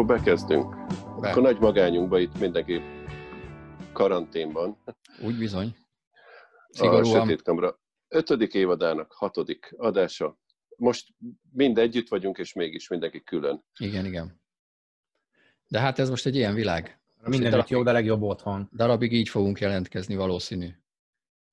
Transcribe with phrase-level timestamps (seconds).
[0.00, 0.74] Akkor bekezdünk.
[1.20, 1.30] Be.
[1.30, 2.80] Akkor nagy magányunkba itt mindenki
[3.92, 4.76] karanténban.
[5.22, 5.76] Úgy bizony.
[6.68, 7.16] Szigorúan.
[7.16, 10.38] A Sötét Kamra ötödik évadának hatodik adása.
[10.76, 11.14] Most
[11.52, 13.64] mind együtt vagyunk, és mégis mindenki külön.
[13.78, 14.40] Igen, igen.
[15.68, 17.00] De hát ez most egy ilyen világ.
[17.24, 18.68] Mindenütt jó, de legjobb otthon.
[18.76, 20.68] Darabig így fogunk jelentkezni valószínű.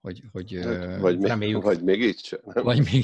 [0.01, 2.39] Hogy, hogy, hát, vagy, még, vagy még így sem.
[2.43, 2.63] Nem?
[2.63, 3.03] Vagy még,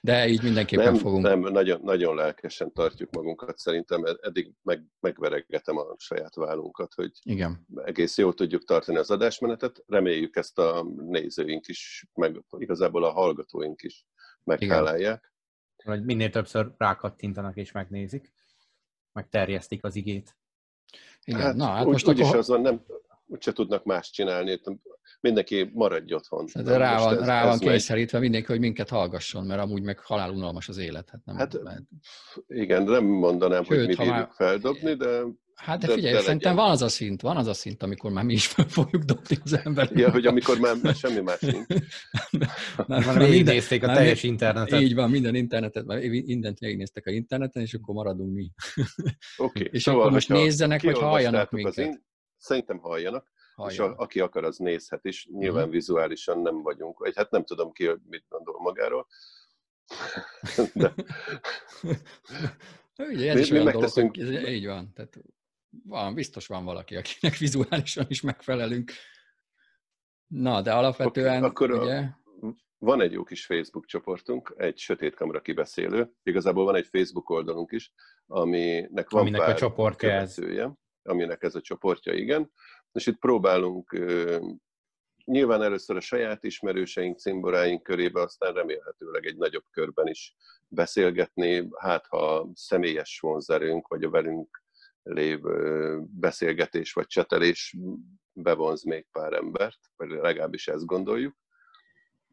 [0.00, 1.22] de így mindenképpen nem, fogunk.
[1.22, 7.66] Nem, nagyon, nagyon lelkesen tartjuk magunkat, szerintem eddig meg, megveregetem a saját vállunkat, hogy Igen.
[7.84, 9.84] egész jól tudjuk tartani az adásmenetet.
[9.86, 14.06] Reméljük ezt a nézőink is, meg igazából a hallgatóink is
[14.44, 15.34] meghálálják.
[15.84, 18.32] Vagy minél többször rákattintanak és megnézik,
[19.12, 20.36] meg terjesztik az igét.
[21.24, 22.36] Igen, hát, na, hát úgy, most úgyis akkor...
[22.38, 22.84] azon nem,
[23.26, 24.60] úgyse tudnak más csinálni
[25.20, 26.46] mindenki maradj otthon.
[26.64, 30.68] De rá van, ez, rá van kényszerítve mindenki, hogy minket hallgasson, mert amúgy meg halálunalmas
[30.68, 31.10] az élet.
[31.10, 31.82] Hát, nem hát lehet.
[32.48, 34.28] igen, nem mondanám, Sőt, hogy mi bírjuk már...
[34.34, 35.22] feldobni, de...
[35.54, 36.64] Hát de figyelj, de, de szerintem legyen.
[36.64, 39.36] van az a szint, van az a szint, amikor már mi is fel fogjuk dobni
[39.44, 39.98] az embereket.
[39.98, 41.66] Ja, hogy amikor már, már semmi más nincs.
[42.86, 44.80] már végignézték a teljes internetet.
[44.80, 48.50] Így van, minden internetet, már mindent végignéztek a interneten, és akkor maradunk mi.
[49.36, 49.58] Oké.
[49.58, 49.68] Okay.
[49.76, 51.76] és szóval, akkor most nézzenek, vagy halljanak minket.
[51.76, 52.05] In...
[52.36, 53.30] Szerintem halljanak.
[53.54, 53.72] Hallja.
[53.72, 55.26] És a, aki akar, az nézhet is.
[55.26, 55.72] Nyilván uh-huh.
[55.72, 59.06] vizuálisan nem vagyunk, vagy hát nem tudom ki, mit gondol magáról.
[60.74, 60.94] De...
[62.98, 64.16] Ugye, ez mi, is mi megteszünk...
[64.16, 64.92] dolog, hogy így van.
[64.92, 65.18] Tehát
[65.84, 68.92] van, biztos van valaki, akinek vizuálisan is megfelelünk.
[70.26, 71.96] Na, de alapvetően okay, akkor ugye...
[71.96, 72.24] A,
[72.78, 76.12] van egy jó kis Facebook csoportunk, egy sötét kamera kibeszélő.
[76.22, 77.92] Igazából van egy Facebook oldalunk is,
[78.26, 80.38] aminek van aminek pár a csoportja ez.
[81.06, 82.52] Aminek ez a csoportja, igen.
[82.92, 83.98] És itt próbálunk
[85.24, 90.34] nyilván először a saját ismerőseink, cimboráink körébe, aztán remélhetőleg egy nagyobb körben is
[90.68, 94.62] beszélgetni, hát ha személyes vonzerőnk, vagy a velünk
[95.02, 97.76] lévő beszélgetés vagy csetelés
[98.32, 101.36] bevonz még pár embert, vagy legalábbis ezt gondoljuk.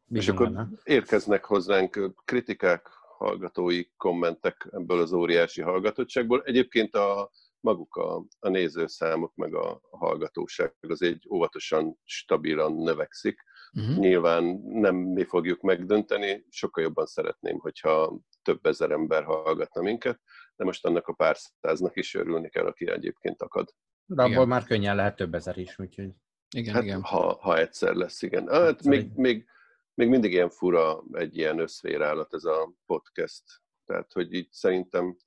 [0.06, 0.66] Bizony, és akkor ne?
[0.84, 2.88] érkeznek hozzánk kritikák,
[3.18, 6.42] hallgatói kommentek ebből az óriási hallgatottságból.
[6.44, 7.32] Egyébként a
[7.64, 13.44] maguk a, a nézőszámok, meg a, a hallgatóság az egy óvatosan, stabilan növekszik.
[13.74, 13.98] Uh-huh.
[13.98, 20.22] Nyilván nem mi fogjuk megdönteni, sokkal jobban szeretném, hogyha több ezer ember hallgatna minket,
[20.56, 23.74] de most annak a pár száznak is örülni kell, aki egyébként akad.
[24.06, 24.48] De abból igen.
[24.48, 26.10] már könnyen lehet több ezer is, úgyhogy...
[26.56, 27.02] Igen, hát, igen.
[27.02, 28.48] Ha, ha egyszer lesz, igen.
[28.48, 29.46] Hát, hát még, még,
[29.94, 33.44] még mindig ilyen fura egy ilyen összvérállat ez a podcast.
[33.86, 35.18] Tehát, hogy így szerintem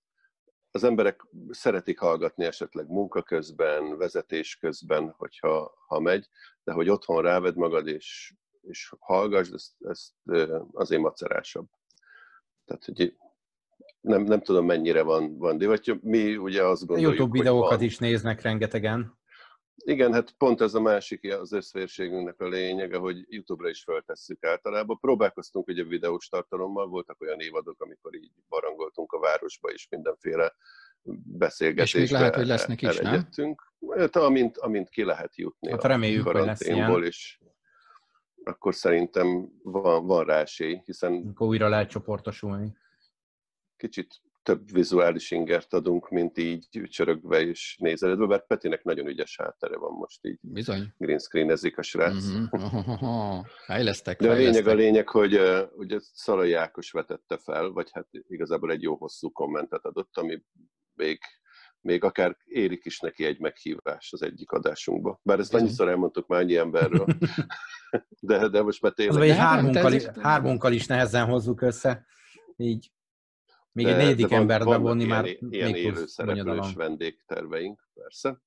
[0.77, 6.29] az emberek szeretik hallgatni esetleg munka közben, vezetés közben, hogyha ha megy,
[6.65, 10.13] de hogy otthon ráved magad és, és hallgass, ezt, ezt
[10.73, 11.67] azért macerásabb.
[12.65, 13.17] Tehát, hogy
[14.01, 18.41] nem, nem tudom mennyire van, van vagy mi ugye azt gondoljuk, YouTube videókat is néznek
[18.41, 19.19] rengetegen.
[19.85, 24.99] Igen, hát pont ez a másik az összvérségünknek a lényege, hogy YouTube-ra is feltesszük általában.
[25.01, 30.55] Próbálkoztunk ugye videós tartalommal, voltak olyan évadok, amikor így barangoltunk a városba is mindenféle
[31.25, 32.01] beszélgetésbe.
[32.01, 33.29] És még lehet, hogy lesznek is, nem?
[33.97, 37.41] Hát, amint, amint ki lehet jutni hát reméljük, a karanténból, és
[38.45, 41.27] akkor szerintem van, van rá esély, hiszen...
[41.29, 42.77] Akkor újra lehet csoportosulni.
[43.77, 49.77] Kicsit több vizuális ingert adunk, mint így csörögve és nézeledve, mert Petinek nagyon ügyes háttere
[49.77, 50.39] van most így.
[50.41, 50.95] Bizony.
[50.99, 52.25] Green screenezik a srác.
[52.57, 53.41] Mm-hmm.
[53.65, 58.07] Fejlesztek, De a lényeg a lényeg, hogy uh, ugye Szalai Ákos vetette fel, vagy hát
[58.29, 60.43] igazából egy jó hosszú kommentet adott, ami
[60.95, 61.19] még,
[61.81, 65.21] még akár érik is neki egy meghívás az egyik adásunkba.
[65.23, 67.07] Bár ezt annyiszor elmondtuk már annyi emberről.
[68.21, 69.31] de, de most már tényleg...
[69.31, 72.07] Az, hármunkkal, is, hármunkkal is nehezen hozzuk össze.
[72.57, 72.91] Így
[73.77, 78.43] még de, egy negyedik embert bevonni már ilyen, ilyen még élő szereplős vendégterveink, persze.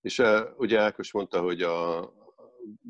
[0.00, 2.00] És uh, ugye Ákos mondta, hogy a,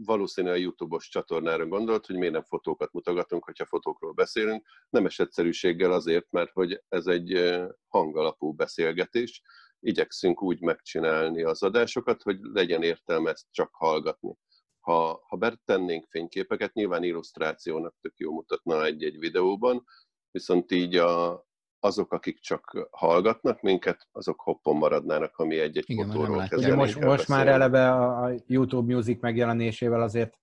[0.04, 4.66] valószínűleg a YouTube-os csatornára gondolt, hogy miért nem fotókat mutogatunk, hogyha fotókról beszélünk.
[4.90, 9.42] Nem egyszerűséggel azért, mert hogy ez egy hangalapú beszélgetés.
[9.80, 14.36] Igyekszünk úgy megcsinálni az adásokat, hogy legyen értelme ezt csak hallgatni.
[14.80, 19.84] Ha, ha betennénk fényképeket, nyilván illusztrációnak tök jó mutatna egy-egy videóban,
[20.30, 21.46] viszont így a,
[21.84, 27.28] azok, akik csak hallgatnak minket, azok hoppon maradnának, ami egy-egy Igen, fotóról kezdenénk most, most
[27.28, 30.38] már eleve a YouTube Music megjelenésével azért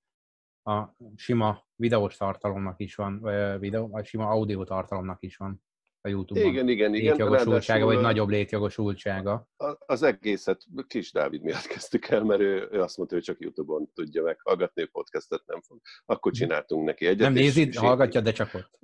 [0.64, 0.84] a
[1.16, 3.22] sima videós tartalomnak is van,
[3.60, 5.64] videó, a sima audio tartalomnak is van
[6.02, 6.48] a YouTube-on.
[6.48, 7.12] Igen, igen, igen.
[7.12, 9.48] Létjogosultsága, vagy nagyobb létjogosultsága.
[9.86, 13.92] Az egészet Kis Dávid miatt kezdtük el, mert ő, ő azt mondta, hogy csak YouTube-on
[13.94, 15.80] tudja meghallgatni, podcastet nem fog.
[16.06, 17.20] Akkor csináltunk neki egyet.
[17.20, 18.80] Nem nézid, hallgatja, de csak ott.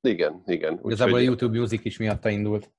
[0.00, 0.80] Igen, igen.
[0.84, 2.72] Igazából a YouTube Music is miatta indult.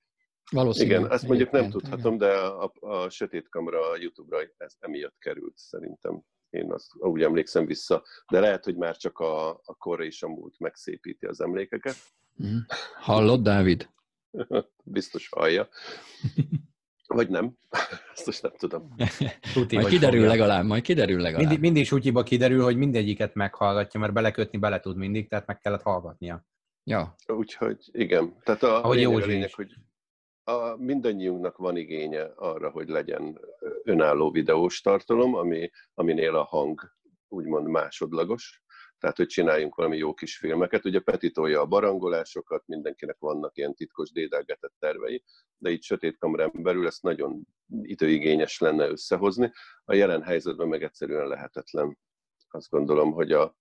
[0.51, 0.89] Valószínű.
[0.89, 5.57] Igen, ezt mondjuk nem Egyébként, tudhatom, de a, a Sötét Kamra YouTube-ra ez emiatt került
[5.57, 6.21] szerintem.
[6.49, 8.03] Én azt úgy emlékszem vissza.
[8.31, 11.95] De lehet, hogy már csak a, a kor és a múlt megszépíti az emlékeket.
[12.37, 12.51] igen.
[12.51, 12.61] Mhm.
[12.99, 13.89] Hallod, Dávid?
[14.83, 15.69] Biztos hallja.
[17.07, 17.57] Vagy nem.
[18.15, 18.95] Ezt most nem tudom.
[19.53, 20.29] Tuti, Majd kiderül fogja.
[20.29, 21.39] legalább, majd kiderül legalább.
[21.39, 25.81] Mindig, mindig sutyiba kiderül, hogy mindegyiket meghallgatja, mert belekötni bele tud mindig, tehát meg kellett
[25.81, 26.45] hallgatnia.
[26.83, 28.37] Ja, Úgyhogy igen.
[28.43, 29.73] Tehát a, Ahogy lényeg, a lényeg, hogy
[30.43, 33.39] a, mindannyiunknak van igénye arra, hogy legyen
[33.83, 36.81] önálló videós tartalom, ami, aminél a hang
[37.27, 38.63] úgymond másodlagos.
[38.97, 40.85] Tehát, hogy csináljunk valami jó kis filmeket.
[40.85, 45.23] Ugye Peti tolja a barangolásokat, mindenkinek vannak ilyen titkos dédelgetett tervei,
[45.57, 47.41] de itt sötét kamerán belül ezt nagyon
[47.81, 49.51] időigényes lenne összehozni.
[49.83, 51.97] A jelen helyzetben meg egyszerűen lehetetlen.
[52.49, 53.55] Azt gondolom, hogy a,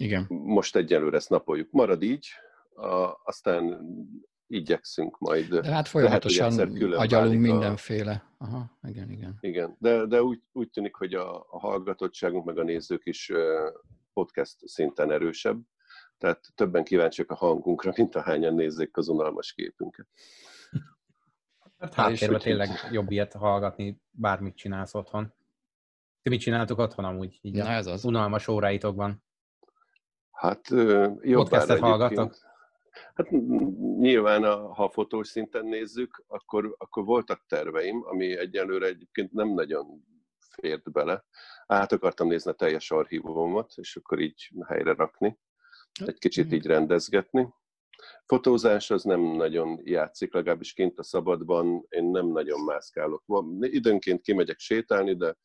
[0.00, 0.26] igen.
[0.28, 1.70] most egyelőre ezt napoljuk.
[1.70, 2.26] Marad így,
[2.74, 3.80] a, aztán
[4.46, 5.48] igyekszünk majd.
[5.48, 8.28] De hát Lehet, folyamatosan külön agyalunk a- mindenféle.
[8.38, 9.36] Aha, igen, igen.
[9.40, 13.32] Igen, de, de úgy, úgy tűnik, hogy a, a hallgatottságunk meg a nézők is
[14.12, 15.60] podcast szinten erősebb,
[16.18, 20.06] tehát többen kíváncsiak a hangunkra, mint ahányan nézzék az unalmas képünket.
[21.78, 25.32] Hát És háttérben tényleg jobb ilyet hallgatni, bármit csinálsz otthon.
[26.22, 27.38] Ti mit csináltok otthon amúgy?
[27.42, 28.04] Így Na a ez az.
[28.04, 29.22] unalmas óráitokban.
[30.40, 32.36] Hát ö, jobb Podcastet hallgattok?
[33.14, 33.30] Hát
[33.98, 40.04] nyilván, a, ha fotós szinten nézzük, akkor, akkor voltak terveim, ami egyelőre egyébként nem nagyon
[40.38, 41.24] fért bele.
[41.66, 45.38] Át akartam nézni a teljes archívumomat, és akkor így helyre rakni,
[46.04, 47.48] egy kicsit így rendezgetni.
[48.24, 53.22] Fotózás az nem nagyon játszik, legalábbis kint a szabadban, én nem nagyon mászkálok.
[53.26, 55.36] Van, időnként kimegyek sétálni, de,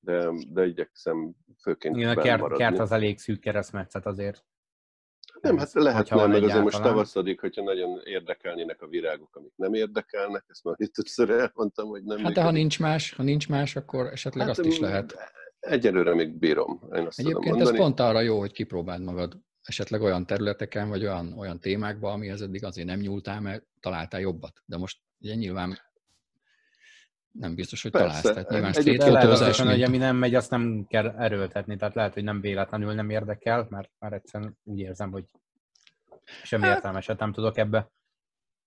[0.00, 4.44] de, de igyekszem főként Igen, a kert, kert az elég szűk keresztmetszet azért.
[5.40, 6.92] Nem, hát Hogyha lehetne, meg azért most egyáltalán.
[6.92, 12.04] tavaszodik, hogyha nagyon érdekelnének a virágok, amik nem érdekelnek, ezt már itt többször elmondtam, hogy
[12.04, 15.16] nem Hát de ha nincs más, ha nincs más, akkor esetleg azt is lehet.
[15.60, 20.00] Egyelőre még bírom, én azt tudom Egyébként ez pont arra jó, hogy kipróbáld magad esetleg
[20.00, 24.62] olyan területeken, vagy olyan, olyan témákban, amihez eddig azért nem nyúltál, mert találtál jobbat.
[24.64, 25.78] De most ugye nyilván
[27.32, 28.06] nem biztos, hogy Persze.
[28.06, 28.22] találsz.
[28.22, 32.24] Tehát nyilván azt mondani, hogy ami nem megy, azt nem kell erőltetni, tehát lehet, hogy
[32.24, 35.24] nem véletlenül nem érdekel, mert már egyszerűen úgy érzem, hogy
[36.42, 37.88] semmi Hát- értelmeset nem tudok ebbe Nem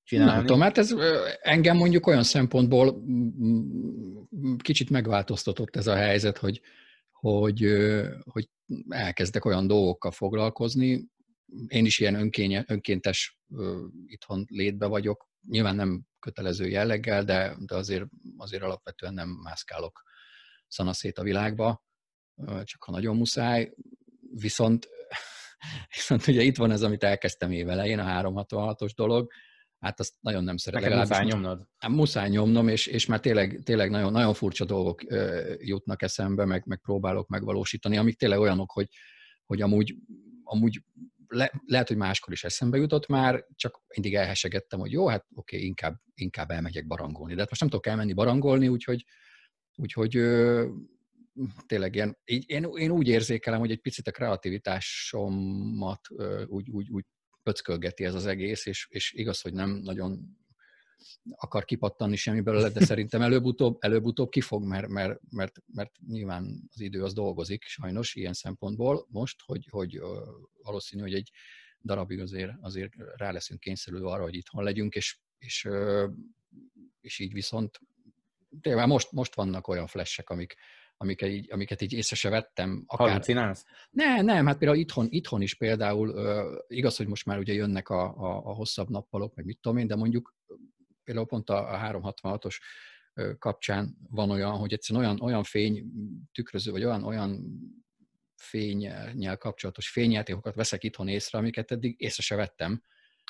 [0.04, 0.46] csinálni.
[0.46, 0.96] tudom, hát ez
[1.42, 6.62] engem mondjuk olyan szempontból mm, kicsit megváltoztatott ez a helyzet, hogy,
[7.12, 7.62] hogy,
[8.24, 8.50] hogy
[8.90, 11.06] elkezdek olyan dolgokkal foglalkozni.
[11.68, 13.40] Én is ilyen önkénye, önkéntes
[14.06, 15.30] itthon létbe vagyok.
[15.50, 18.06] Nyilván nem kötelező jelleggel, de, de azért,
[18.38, 20.02] azért alapvetően nem mászkálok
[20.68, 21.84] szanaszét a világba,
[22.64, 23.74] csak ha nagyon muszáj.
[24.34, 24.88] Viszont,
[25.96, 29.32] viszont ugye itt van ez, amit elkezdtem évelején, a 366-os dolog,
[29.80, 30.90] hát azt nagyon nem szeretem.
[30.90, 31.68] Neked muszáj nyomnod.
[31.78, 35.02] Hát muszáj nyomnom, és, és már tényleg, tényleg nagyon, nagyon furcsa dolgok
[35.58, 38.88] jutnak eszembe, meg, meg próbálok megvalósítani, amik tényleg olyanok, hogy,
[39.46, 39.96] hogy amúgy,
[40.44, 40.82] amúgy
[41.34, 45.58] le, lehet, hogy máskor is eszembe jutott már, csak mindig elhesegettem, hogy jó, hát oké,
[45.58, 47.34] inkább, inkább elmegyek barangolni.
[47.34, 49.06] De hát most nem tudok elmenni barangolni, úgyhogy,
[49.76, 50.68] úgyhogy ö,
[51.66, 56.90] tényleg ilyen, így, én, én úgy érzékelem, hogy egy picit a kreativitásomat ö, úgy, úgy,
[56.90, 57.06] úgy
[57.44, 60.38] pöckölgeti ez az egész, és, és igaz, hogy nem nagyon
[61.36, 66.82] akar kipattanni semmi belőle, de szerintem előbb-utóbb, előbb-utóbb kifog, mert, mert, mert, mert nyilván az
[66.82, 70.02] idő az dolgozik sajnos ilyen szempontból most, hogy, hogy
[70.64, 71.32] valószínű, hogy egy
[71.82, 75.68] darabig azért, azért rá leszünk kényszerülve arra, hogy itthon legyünk, és, és,
[77.02, 77.80] és így viszont
[78.62, 80.56] tényleg most, most vannak olyan flashek, amik,
[80.98, 82.84] amiket így, amiket így észre se vettem.
[82.88, 83.66] Akár, Halucinálsz?
[83.90, 87.90] ne, nem, hát például itthon, itthon is például, ö, igaz, hogy most már ugye jönnek
[87.90, 90.36] a, a, a hosszabb nappalok, meg mit tudom én, de mondjuk
[91.04, 92.56] például pont a, a 366-os
[93.14, 95.86] ö, kapcsán van olyan, hogy egyszerűen olyan, olyan fény
[96.32, 97.46] tükröző, vagy olyan, olyan
[98.36, 102.84] fénynyel kapcsolatos fényjátékokat veszek itthon észre, amiket eddig észre se vettem.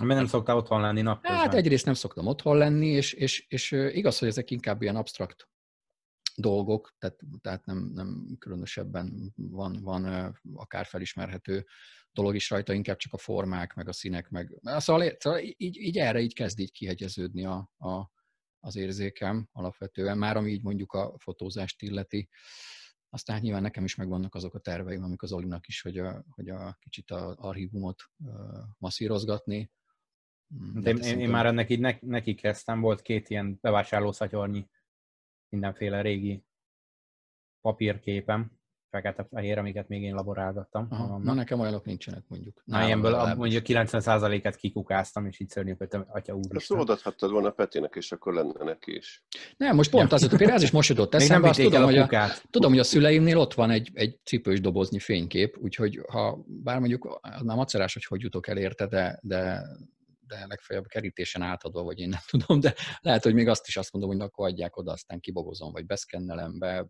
[0.03, 1.39] Mert nem szoktál otthon lenni napközben.
[1.39, 5.48] Hát egyrészt nem szoktam otthon lenni, és, és, és igaz, hogy ezek inkább ilyen absztrakt
[6.36, 11.66] dolgok, tehát, tehát nem, nem különösebben van, van akár felismerhető
[12.12, 15.98] dolog is rajta, inkább csak a formák, meg a színek, meg szóval, szóval így, így
[15.98, 18.12] erre így kezd így kihegyeződni a, a,
[18.60, 22.30] az érzékem alapvetően, már ami így mondjuk a fotózást illeti.
[23.10, 26.50] Aztán nyilván nekem is megvannak azok a terveim, amik az Olinak is, hogy a, hogy
[26.50, 28.02] a kicsit az archívumot
[28.78, 29.72] masszírozgatni.
[30.56, 33.58] Mm, De én, hát én, én már ennek így ne, neki kezdtem, volt két ilyen
[33.62, 34.70] bevásárlószatyornyi
[35.53, 36.43] mindenféle régi
[37.62, 38.51] papírképem,
[38.89, 40.88] fekete-fehér, amiket még én laborálgattam.
[40.89, 42.62] Aha, na nekem olyanok nincsenek mondjuk.
[42.65, 46.55] Na, ilyenből a, mondjuk 90%-et kikukáztam, és így szörnyűködtem, atya úr.
[46.55, 49.24] Ezt odaadhattad volna Petinek, és akkor lenne neki is.
[49.57, 52.27] Nem, most pont az, hogy például ez is most jutott eszembe, azt tudom, hogy a,
[52.50, 57.19] tudom, hogy a szüleimnél ott van egy, egy cipős dobozni fénykép, úgyhogy ha bár mondjuk
[57.41, 59.62] nem macerás, hogy hogy jutok el érte, de, de
[60.27, 63.94] de legfeljebb kerítésen átadva, vagy én nem tudom, de lehet, hogy még azt is azt
[63.94, 66.88] mondom, hogy akkor adják oda, aztán kibogozom, vagy beszkennelem be,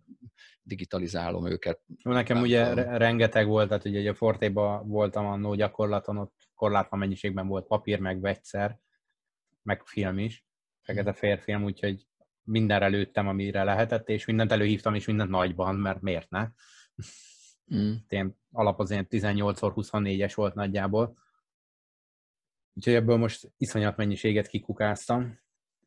[0.63, 1.81] digitalizálom őket.
[2.03, 2.93] Nekem ugye tudom.
[2.93, 8.21] rengeteg volt, tehát ugye a Fortéba voltam annó gyakorlaton, ott korlátlan mennyiségben volt papír, meg
[8.21, 8.79] vegyszer,
[9.61, 10.45] meg film is,
[10.81, 12.07] fekete férfilm, úgyhogy
[12.43, 16.47] mindenre lőttem, amire lehetett, és mindent előhívtam, és mindent nagyban, mert miért ne?
[17.75, 17.93] Mm.
[18.07, 21.17] Én alap az ilyen 18x24-es volt nagyjából,
[22.73, 25.39] Úgyhogy ebből most iszonyat mennyiséget kikukáztam,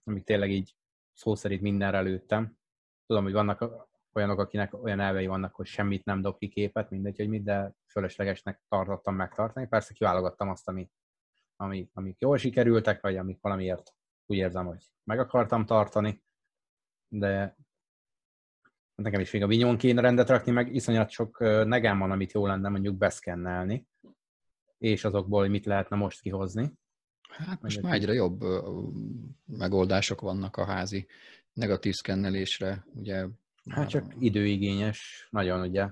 [0.04, 0.76] amik tényleg így
[1.12, 2.58] szó szerint mindenre lőttem.
[3.06, 7.16] Tudom, hogy vannak olyanok, akinek olyan elvei vannak, hogy semmit nem dob ki képet, mindegy,
[7.16, 9.66] hogy mit, de fölöslegesnek tartottam megtartani.
[9.66, 10.90] Persze kiválogattam azt, ami,
[11.56, 13.94] ami, amik jól sikerültek, vagy amik valamiért
[14.26, 16.22] úgy érzem, hogy meg akartam tartani,
[17.08, 17.56] de
[18.94, 22.46] nekem is még a vinyón kéne rendet rakni, meg iszonyat sok negám van, amit jó
[22.46, 23.86] lenne mondjuk beszkennelni,
[24.78, 26.72] és azokból, hogy mit lehetne most kihozni.
[27.28, 28.44] Hát most már egyre jobb
[29.46, 31.06] megoldások vannak a házi
[31.52, 33.26] negatív szkennelésre, ugye.
[33.70, 35.90] Hát csak időigényes, nagyon ugye.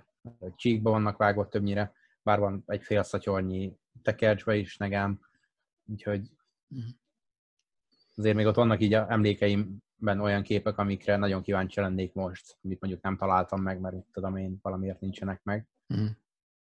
[0.56, 5.20] Csíkba vannak vágott többnyire, bár van egy fél szatyornyi tekercsbe is negám,
[5.86, 6.30] úgyhogy
[6.68, 6.84] mhm.
[8.16, 13.02] azért még ott vannak így emlékeimben olyan képek, amikre nagyon kíváncsi lennék most, amit mondjuk
[13.02, 15.66] nem találtam meg, mert tudom én valamiért nincsenek meg.
[15.88, 16.08] Uh-huh.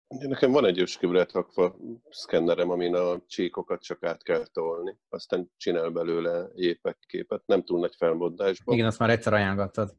[0.07, 1.77] Nekem van egy őskövre rakva
[2.09, 7.79] szkennerem, amin a csíkokat csak át kell tolni, aztán csinál belőle épek képet, nem túl
[7.79, 8.75] nagy felmoddásban.
[8.75, 9.95] Igen, azt már egyszer ajánlottad.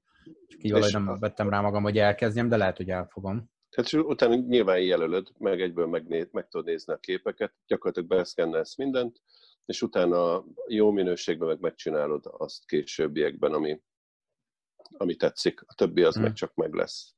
[0.47, 3.51] Csak így valahogy nem vettem rá magam, hogy elkezdjem, de lehet, hogy elfogom.
[3.69, 9.21] Tehát utána nyilván jelölöd, meg egyből megné- meg tudod nézni a képeket, gyakorlatilag beszkennelsz mindent,
[9.65, 13.81] és utána jó minőségben meg megcsinálod azt későbbiekben, ami,
[14.97, 15.61] ami tetszik.
[15.67, 16.23] A többi az hmm.
[16.23, 17.15] meg csak meg lesz.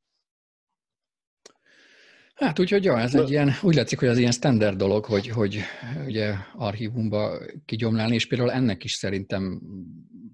[2.41, 5.61] Hát úgyhogy ja, ez egy ilyen, úgy látszik, hogy az ilyen standard dolog, hogy, hogy
[6.07, 9.61] ugye archívumba kigyomlálni, és például ennek is szerintem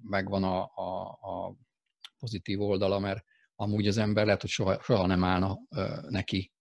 [0.03, 1.57] megvan a, a, a
[2.19, 6.53] pozitív oldala, mert amúgy az ember lehet, hogy soha, soha nem állna ö, neki.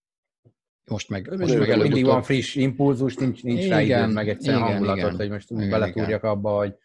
[0.85, 4.29] Most meg, most meg előbb Mindig van friss impulzus, nincs, nincs igen, rá időm, meg
[4.29, 6.75] egyszer hangulatot, igen, hogy most úgy beletúrjak abba, hogy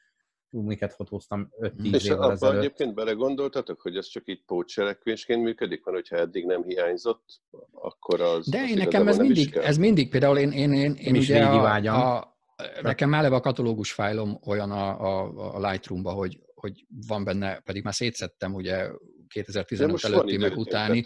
[0.50, 2.58] miket fotóztam 5-10 És évvel abban ezelőtt.
[2.58, 7.40] egyébként belegondoltatok, hogy ez csak így pótcselekvésként működik, van, hogyha eddig nem hiányzott,
[7.72, 8.48] akkor az...
[8.48, 12.16] De én nekem ez mindig, ez mindig, például én, én, én, én is ugye a,
[12.16, 12.36] a,
[12.82, 17.82] nekem eleve a katalógus fájlom olyan a, a, a Lightroom-ba, hogy, hogy van benne, pedig
[17.84, 18.90] már szétszettem ugye
[19.28, 21.02] 2015 előtti, meg utáni.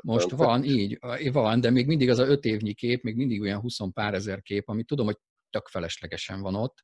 [0.00, 0.98] Most van, így,
[1.32, 4.42] van, de még mindig az a öt évnyi kép, még mindig olyan 20 pár ezer
[4.42, 5.18] kép, amit tudom, hogy
[5.50, 6.82] tök feleslegesen van ott,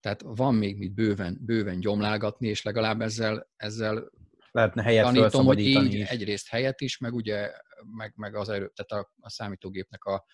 [0.00, 4.10] tehát van még mit bőven, bőven gyomlálgatni, és legalább ezzel, ezzel
[4.50, 6.08] lehetne helyet tanítom, hogy így is.
[6.08, 7.52] egyrészt helyet is, meg ugye,
[7.96, 10.24] meg, meg az erő, tehát a, a számítógépnek a,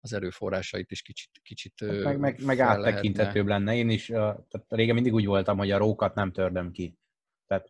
[0.00, 3.74] az erőforrásait is kicsit, kicsit hát meg, meg, meg áttekintetőbb lenne.
[3.74, 6.98] Én is, tehát régen mindig úgy voltam, hogy a rókat nem tördöm ki.
[7.46, 7.68] Tehát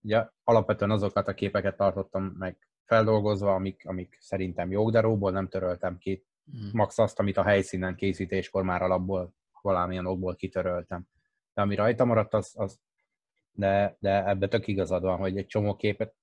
[0.00, 5.48] ugye alapvetően azokat a képeket tartottam meg feldolgozva, amik, amik szerintem jók, de róból nem
[5.48, 6.24] töröltem ki.
[6.44, 6.70] Hmm.
[6.72, 11.06] Max azt, amit a helyszínen készítéskor már alapból valamilyen okból kitöröltem.
[11.54, 12.80] De ami rajta maradt, az, az
[13.52, 16.14] de, de ebbe tök igazad van, hogy egy csomó képet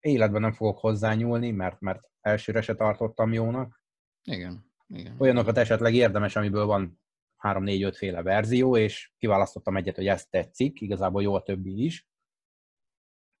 [0.00, 3.82] életben nem fogok hozzányúlni, mert, mert elsőre se tartottam jónak.
[4.22, 5.16] Igen, igen.
[5.18, 7.00] Olyanokat esetleg érdemes, amiből van
[7.42, 12.08] 3-4-5 féle verzió, és kiválasztottam egyet, hogy ezt tetszik, igazából jó a többi is,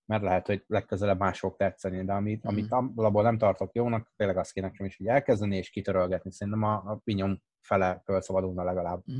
[0.04, 2.48] mert lehet, hogy legközelebb más fog tetszeni, de amit, mm.
[2.48, 6.32] amit abból nem tartok jónak, tényleg azt kéne nekem is hogy elkezdeni és kitörölgetni.
[6.32, 9.02] Szerintem a, a pinyom fele felszabadulna legalább.
[9.12, 9.18] Mm.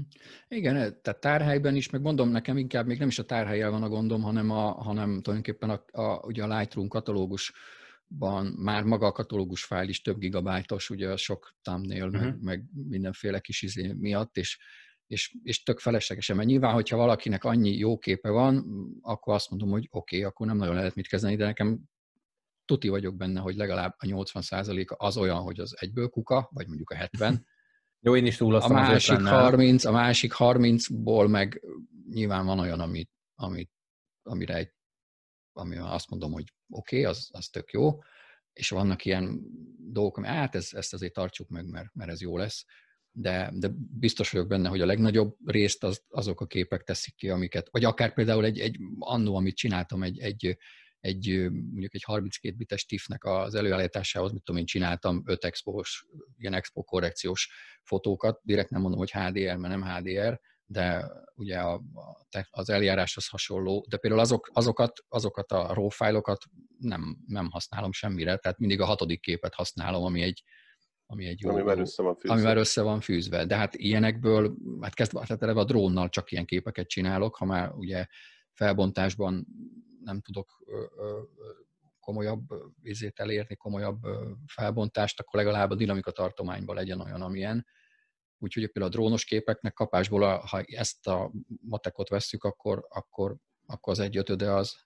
[0.49, 3.83] Igen, e, tehát tárhelyben is, meg mondom nekem inkább még nem is a tárhelyel van
[3.83, 9.13] a gondom, hanem, a, hanem tulajdonképpen a, a, ugye a Lightroom katalógusban már maga a
[9.13, 12.23] katalógus fájl is több gigabájtos, ugye a sok thumbnail, uh-huh.
[12.23, 14.59] meg, meg mindenféle kis izé miatt, és,
[15.07, 18.65] és, és tök feleslegesen, mert nyilván, hogyha valakinek annyi jó képe van,
[19.01, 21.81] akkor azt mondom, hogy oké, okay, akkor nem nagyon lehet mit kezdeni, de nekem
[22.65, 26.91] tuti vagyok benne, hogy legalább a 80% az olyan, hogy az egyből kuka, vagy mondjuk
[26.91, 27.47] a 70,
[28.05, 31.63] Jó, én is A másik 30, a másik 30-ból meg
[32.11, 33.71] nyilván van olyan, amit, amit,
[34.23, 34.73] amire egy,
[35.53, 37.99] ami azt mondom, hogy oké, okay, az, az tök jó,
[38.53, 39.41] és vannak ilyen
[39.79, 42.65] dolgok, ami hát ez, ezt azért tartsuk meg, mert, mert ez jó lesz,
[43.11, 47.29] de, de biztos vagyok benne, hogy a legnagyobb részt az, azok a képek teszik ki,
[47.31, 50.57] amiket, vagy akár például egy, egy annó, amit csináltam, egy, egy,
[51.05, 56.07] egy mondjuk egy 32 bites TIFF-nek az előállításához, mit tudom én, csináltam 5 expós,
[56.37, 57.51] ilyen expo korrekciós
[57.83, 61.83] fotókat, direkt nem mondom, hogy HDR, mert nem HDR, de ugye a,
[62.51, 66.45] az eljárás az hasonló, de például azok, azokat, azokat a RAW fájlokat
[66.79, 70.43] nem, nem használom semmire, tehát mindig a hatodik képet használom, ami egy,
[71.07, 72.35] ami egy jó, ami már össze van fűzve.
[72.35, 73.45] Ami már össze van fűzve.
[73.45, 77.73] De hát ilyenekből, hát kezdve, hát eleve a drónnal csak ilyen képeket csinálok, ha már
[77.73, 78.07] ugye
[78.53, 79.47] felbontásban
[80.05, 80.63] nem tudok
[82.01, 82.47] komolyabb
[82.83, 83.99] vizét elérni, komolyabb
[84.47, 87.67] felbontást, akkor legalább a dinamika tartományban legyen olyan, amilyen.
[88.39, 93.99] Úgyhogy például a drónos képeknek kapásból, ha ezt a matekot vesszük, akkor, akkor, akkor az
[93.99, 94.77] egy ötöde az,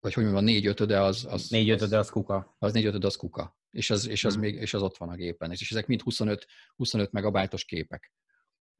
[0.00, 1.26] vagy hogy mondjam, a négy ötöde az...
[1.28, 2.56] az négy ötöde az kuka.
[2.58, 3.56] Az négy ötöde az kuka.
[3.70, 4.42] És az, és az, hmm.
[4.42, 5.50] még, és az ott van a gépen.
[5.50, 8.12] És ezek mind 25, 25 megabájtos képek.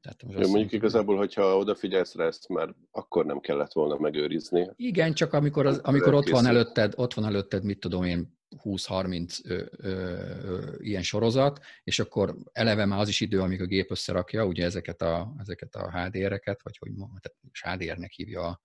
[0.00, 4.71] Tehát most Jó, mondjuk igazából, hogyha odafigyelsz rá, ezt már akkor nem kellett volna megőrizni.
[4.76, 10.78] Igen, csak amikor, az, amikor ott, van előtted, ott van előtted, mit tudom én, 20-30
[10.78, 15.02] ilyen sorozat, és akkor eleve már az is idő, amíg a gép összerakja, ugye ezeket
[15.02, 16.90] a, ezeket a HDR-eket, vagy hogy
[17.21, 18.61] tehát HDR-nek hívja a,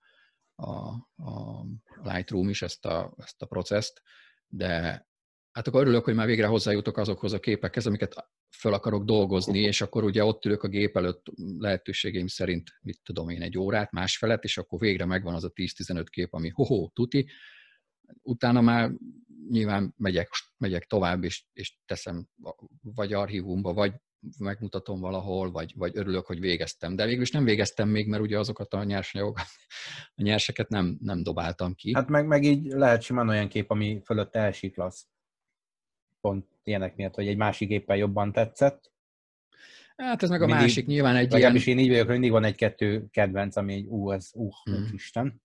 [0.54, 1.64] a, a
[2.02, 4.02] Lightroom is ezt a, ezt a processzt,
[4.46, 5.06] de
[5.52, 9.80] hát akkor örülök, hogy már végre hozzájutok azokhoz a képekhez, amiket föl akarok dolgozni, és
[9.80, 11.26] akkor ugye ott ülök a gép előtt
[11.58, 16.04] lehetőségeim szerint, mit tudom én, egy órát, másfelet, és akkor végre megvan az a 10-15
[16.10, 17.28] kép, ami hoho, tuti.
[18.22, 18.90] Utána már
[19.48, 22.26] nyilván megyek, megyek tovább, és, és teszem
[22.80, 23.92] vagy archívumba, vagy
[24.38, 26.96] megmutatom valahol, vagy, vagy örülök, hogy végeztem.
[26.96, 29.46] De végül is nem végeztem még, mert ugye azokat a nyersanyagokat,
[30.14, 31.94] a nyerseket nem, nem dobáltam ki.
[31.94, 35.08] Hát meg, meg így lehet simán olyan kép, ami fölött elsiklasz
[36.24, 38.92] pont ilyenek miatt, hogy egy másik éppen jobban tetszett.
[39.96, 41.78] Hát ez meg a mindig, másik, nyilván egy Legalábbis ilyen...
[41.78, 44.88] én így vagyok, hogy mindig van egy-kettő kedvenc, ami egy ú, ez, ú, hmm.
[44.92, 45.42] Isten.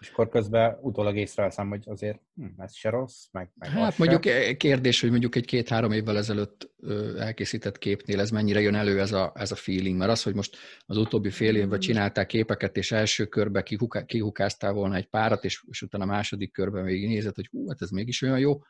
[0.00, 4.24] És akkor közben utólag észreveszem, hogy azért hm, ez se rossz, meg, meg Hát mondjuk
[4.24, 4.56] se.
[4.56, 6.70] kérdés, hogy mondjuk egy két-három évvel ezelőtt
[7.18, 10.56] elkészített képnél ez mennyire jön elő ez a, ez a feeling, mert az, hogy most
[10.86, 11.78] az utóbbi fél évben hmm.
[11.78, 13.62] csinálták képeket, és első körbe
[14.06, 17.82] kihukáztál volna egy párat, és, és utána a második körben még nézed, hogy hú, hát
[17.82, 18.60] ez mégis olyan jó,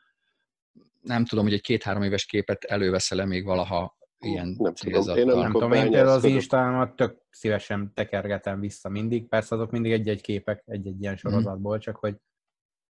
[1.05, 5.17] nem tudom, hogy egy két-három éves képet előveszel-e még valaha ilyen nem tudom.
[5.17, 9.91] Én nem, tudom, én például az Instámat tök szívesen tekergetem vissza mindig, persze azok mindig
[9.91, 11.21] egy-egy képek, egy-egy ilyen mhm.
[11.21, 12.17] sorozatból, csak hogy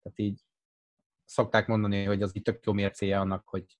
[0.01, 0.41] tehát így
[1.25, 3.79] szokták mondani, hogy az így tök jó mércéje annak, hogy,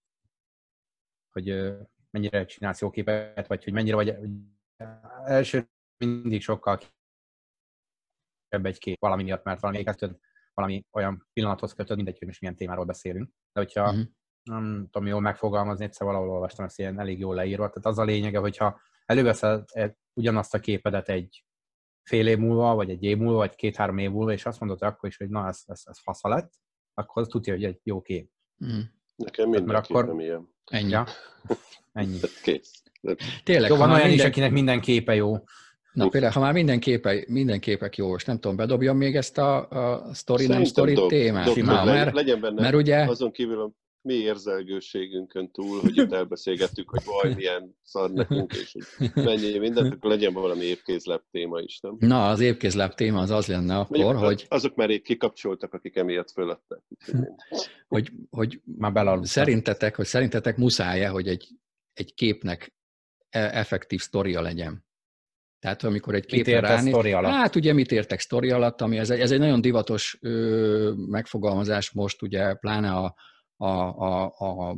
[1.32, 1.74] hogy
[2.10, 4.16] mennyire csinálsz jó képet, vagy hogy mennyire vagy
[5.26, 6.80] első mindig sokkal
[8.48, 9.84] kebb egy kép valami miatt, mert valami
[10.54, 13.30] valami olyan pillanathoz kötöd, mindegy, hogy most milyen témáról beszélünk.
[13.54, 14.06] De hogyha uh-huh
[14.44, 17.68] nem tudom jól megfogalmazni, egyszer valahol olvastam ezt ilyen elég jól leírva.
[17.68, 19.66] Tehát az a lényege, hogyha előveszel
[20.14, 21.44] ugyanazt a képedet egy
[22.04, 25.10] fél év múlva, vagy egy év múlva, vagy két-három év múlva, és azt mondod akkor
[25.10, 26.54] is, hogy na, ez, ez, ez fasza lett,
[26.94, 28.30] akkor tudja, hogy egy jó kép.
[28.66, 28.80] Mm.
[29.16, 30.08] Nekem minden Mert akkor...
[30.08, 30.50] nem ilyen.
[30.66, 30.90] Ennyi.
[30.90, 31.06] Ja?
[31.94, 32.20] Ennyi.
[32.44, 32.84] Kész.
[33.44, 34.18] Tényleg, jó, van olyan minden...
[34.18, 35.44] is, akinek minden képe jó.
[35.94, 39.38] Na például, ha már minden, képe, minden képek jó, és nem tudom, bedobjam még ezt
[39.38, 41.46] a, a story, Szerintem nem story dob, témát.
[41.46, 46.90] Dob, dob, mert, legyen benne, mert ugye, azon kívül mi érzelgőségünkön túl, hogy itt elbeszélgettük,
[46.90, 51.80] hogy vaj, milyen szar nekünk, és hogy mennyi mindent, akkor legyen valami évkézlep téma is,
[51.80, 51.96] nem?
[52.00, 54.46] Na, az évkézlep téma az az lenne akkor, Mondjuk, hogy...
[54.50, 56.82] Azok már rég kikapcsoltak, akik emiatt fölöttek.
[57.88, 59.30] hogy, hogy már belaludtak.
[59.30, 61.48] Szerintetek, hogy szerintetek muszáj-e, hogy egy,
[61.94, 62.74] egy képnek
[63.30, 64.88] e- effektív sztoria legyen?
[65.60, 69.32] Tehát amikor egy képre ránéz, hát ugye mit értek sztori alatt, ami ez egy, ez
[69.32, 73.16] egy nagyon divatos ö, megfogalmazás most, ugye pláne a,
[73.60, 74.76] a, a, a,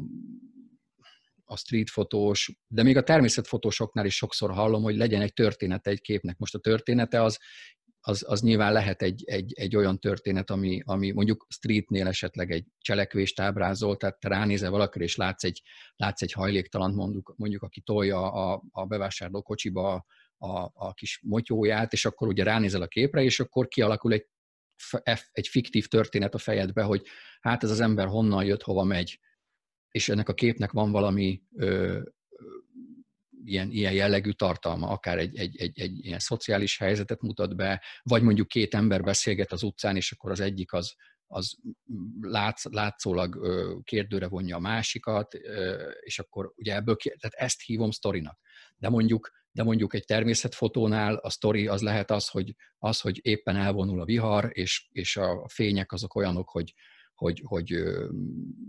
[1.45, 6.01] a street fotós, de még a természetfotósoknál is sokszor hallom, hogy legyen egy története egy
[6.01, 6.37] képnek.
[6.37, 7.39] Most a története az,
[8.01, 12.65] az, az nyilván lehet egy, egy, egy olyan történet, ami, ami mondjuk streetnél esetleg egy
[12.77, 15.61] cselekvést ábrázol, tehát te ránézel valakire, és látsz egy,
[15.95, 20.05] látsz egy hajléktalant, mondjuk, mondjuk aki tolja a, a bevásárló kocsiba
[20.37, 24.27] a, a kis motyóját, és akkor ugye ránézel a képre, és akkor kialakul egy
[25.31, 27.05] egy fiktív történet a fejedbe, hogy
[27.41, 29.19] hát ez az ember honnan jött, hova megy,
[29.91, 32.01] és ennek a képnek van valami ö,
[33.43, 38.21] ilyen, ilyen jellegű tartalma, akár egy, egy, egy, egy ilyen szociális helyzetet mutat be, vagy
[38.21, 40.95] mondjuk két ember beszélget az utcán, és akkor az egyik az,
[41.27, 41.57] az
[42.21, 43.39] látsz, látszólag
[43.83, 45.33] kérdőre vonja a másikat,
[45.99, 48.39] és akkor ugye ebből, tehát ezt hívom sztorinak.
[48.77, 53.55] De mondjuk de mondjuk egy természetfotónál a sztori az lehet az, hogy, az, hogy éppen
[53.55, 56.73] elvonul a vihar, és, és a fények azok olyanok, hogy,
[57.15, 57.83] hogy, hogy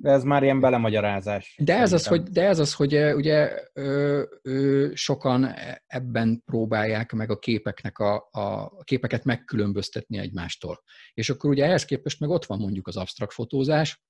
[0.00, 1.56] de ez már ilyen belemagyarázás.
[1.58, 5.48] De ez, az, hogy, de ez az, hogy ugye ö, ö, sokan
[5.86, 10.82] ebben próbálják meg a képeknek a, a képeket megkülönböztetni egymástól.
[11.14, 14.02] És akkor ugye ehhez képest meg ott van mondjuk az absztrakt fotózás,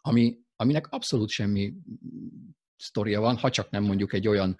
[0.00, 1.72] ami, aminek abszolút semmi
[2.76, 4.56] sztoria van, ha csak nem mondjuk egy olyan,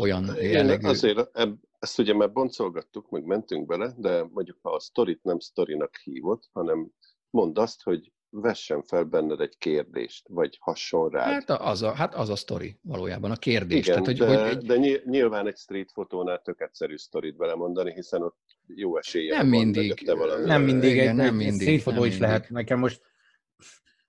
[0.00, 0.88] olyan jellegű...
[0.88, 1.30] Azért
[1.78, 6.48] ezt ugye már boncolgattuk, meg mentünk bele, de mondjuk ha a sztorit nem sztorinak hívott,
[6.52, 6.90] hanem
[7.30, 11.24] mondd azt, hogy vessen fel benned egy kérdést, vagy hasonló rá.
[11.24, 13.86] Hát az a, hát az a sztori valójában, a kérdés.
[13.86, 14.66] Igen, Tehát, hogy, de, hogy egy...
[14.66, 19.60] de nyilván egy street fotónál tök egyszerű sztorit belemondani, hiszen ott jó esélye nem van,
[19.60, 20.12] mindig,
[20.44, 22.20] nem mindig, igen, egy, nem mindig, street fotó is mindig.
[22.20, 22.50] lehet.
[22.50, 23.00] Nekem most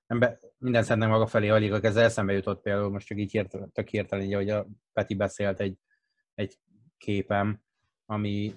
[0.07, 3.87] ember, minden szednek maga felé alig, ez eszembe jutott például, most csak így hirtelen, tök
[3.87, 5.77] hirtelen, hogy a Peti beszélt egy,
[6.35, 6.57] egy
[6.97, 7.61] képem,
[8.05, 8.53] ami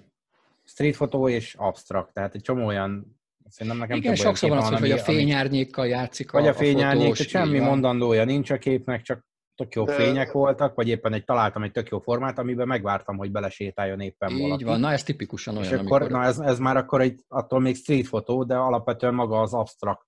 [0.63, 3.17] street fotó és abstrakt, tehát egy csomó olyan
[3.49, 7.27] Szerintem nekem Igen, sokszor van az, hogy a fényárnyékkal játszik Vagy a, a fényárnyék, fotós,
[7.27, 9.93] semmi mondandója nincs a képnek, csak tök jó De...
[9.93, 14.31] fények voltak, vagy éppen egy, találtam egy tök jó formát, amiben megvártam, hogy belesétáljon éppen
[14.31, 14.63] Így valaki.
[14.63, 16.19] van, na ez tipikusan olyan, És akkor, amikor...
[16.19, 20.05] na ez, ez már akkor egy, attól még street fotó, de alapvetően maga az abstrakt,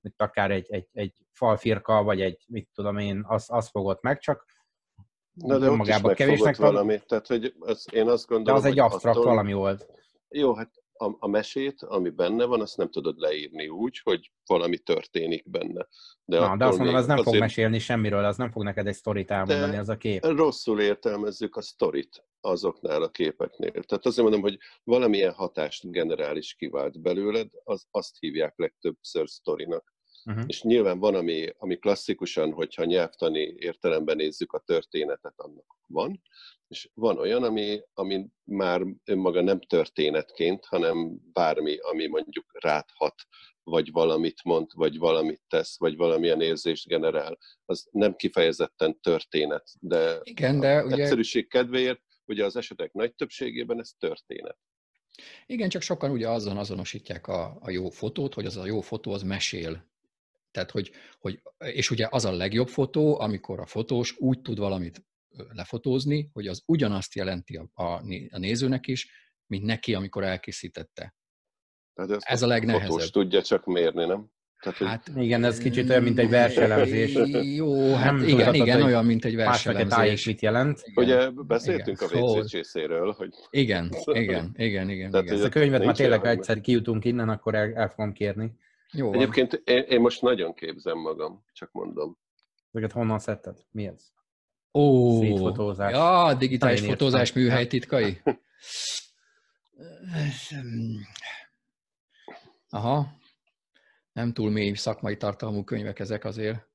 [0.00, 4.18] mint akár egy, egy, egy falfirka, vagy egy, mit tudom én, az, az fogott meg,
[4.18, 4.44] csak
[5.32, 8.78] Na de ott is kevésnek valami, tehát hogy az, én azt gondolom, De az egy
[8.78, 9.28] abstrakt attól...
[9.28, 9.86] valami volt.
[10.28, 14.78] Jó, hát a, a mesét, ami benne van, azt nem tudod leírni úgy, hogy valami
[14.78, 15.86] történik benne.
[16.24, 17.30] De, Na, de azt mondom, az nem azért...
[17.30, 20.24] fog mesélni semmiről, az nem fog neked egy sztorit elmondani, az a kép.
[20.24, 23.70] Rosszul értelmezzük a sztorit azoknál a képeknél.
[23.70, 29.96] Tehát azért mondom, hogy valamilyen hatást generális kivált belőled, az, azt hívják legtöbbször sztorinak.
[30.28, 30.44] Uh-huh.
[30.46, 36.22] És nyilván van, ami, ami klasszikusan, hogyha nyelvtani értelemben nézzük a történetet, annak van,
[36.68, 43.14] és van olyan, ami, ami már önmaga nem történetként, hanem bármi, ami mondjuk ráthat,
[43.62, 47.38] vagy valamit mond, vagy valamit tesz, vagy valamilyen érzést generál.
[47.64, 51.02] Az nem kifejezetten történet, de, Igen, de ugye...
[51.02, 54.58] egyszerűség kedvéért, ugye az esetek nagy többségében ez történet.
[55.46, 59.12] Igen, csak sokan ugye azon azonosítják a, a jó fotót, hogy az a jó fotó
[59.12, 59.86] az mesél.
[60.58, 65.04] Tehát, hogy, hogy, és ugye az a legjobb fotó, amikor a fotós úgy tud valamit
[65.52, 69.10] lefotózni, hogy az ugyanazt jelenti a, a, a nézőnek is,
[69.46, 71.14] mint neki, amikor elkészítette.
[71.94, 72.88] Tehát ez a legnehezebb.
[72.88, 74.30] Fotós tudja csak mérni, nem?
[74.60, 75.22] Tehát, hát hogy...
[75.22, 77.14] igen, ez kicsit olyan, mint egy verselemzés.
[77.56, 80.26] Jó, hát nem igen, igen, olyan, mint egy verselemzés.
[80.26, 80.80] mit jelent.
[80.84, 81.04] Igen.
[81.04, 82.22] Ugye beszéltünk igen.
[82.22, 83.30] a WC csészéről, hogy...
[83.50, 85.10] Igen, igen, igen, igen.
[85.10, 85.36] Tehát, igen.
[85.36, 88.52] Ezt a könyvet már tényleg egyszer kijutunk innen, akkor el, el fogom kérni.
[88.92, 92.18] Jó Egyébként én, én, most nagyon képzem magam, csak mondom.
[92.72, 93.56] Ezeket honnan szedted?
[93.70, 94.10] Mi ez?
[94.72, 95.92] Ó, fotózás.
[95.92, 98.20] Ja, digitális Nagyon fotózás műhely titkai.
[102.70, 103.06] Aha.
[104.12, 106.66] Nem túl mély szakmai tartalmú könyvek ezek azért.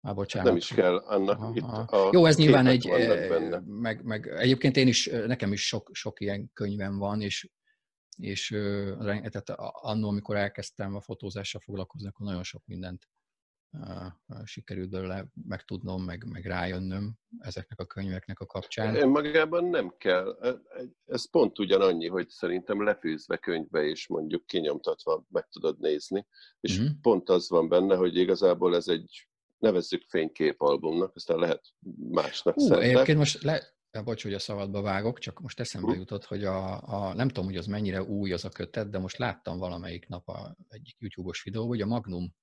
[0.00, 0.48] Már bocsánat.
[0.48, 1.80] Nem is kell annak aha, itt aha.
[1.80, 2.88] A Jó, ez nyilván egy,
[3.64, 7.50] meg, meg, egyébként én is, nekem is sok, sok ilyen könyvem van, és,
[8.16, 8.48] és
[9.08, 13.08] tehát annó, amikor elkezdtem a fotózással foglalkozni, akkor nagyon sok mindent
[14.44, 18.94] sikerült belőle megtudnom, meg, meg rájönnöm ezeknek a könyveknek a kapcsán.
[18.94, 20.56] Én magában nem kell.
[21.06, 26.26] Ez pont ugyanannyi, hogy szerintem lefűzve könyvbe és mondjuk kinyomtatva meg tudod nézni,
[26.60, 26.92] és mm-hmm.
[27.00, 31.64] pont az van benne, hogy igazából ez egy nevezzük fényképalbumnak, aztán lehet
[32.10, 36.44] másnak Hú, egyébként most le, bocs, hogy a szabadba vágok, csak most eszembe jutott, hogy
[36.44, 40.08] a, a, nem tudom, hogy az mennyire új az a kötet, de most láttam valamelyik
[40.08, 42.34] nap a, egyik YouTube-os videó, hogy a Magnum